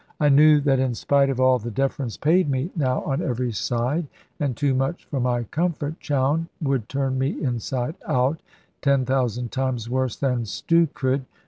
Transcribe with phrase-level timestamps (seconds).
[0.19, 4.07] I knew that in spite of all the deference paid me now on every side
[4.39, 8.41] (and too much for my comfort), Chowne would turn me inside out,
[8.81, 11.25] ten thousand times worse than Stew could.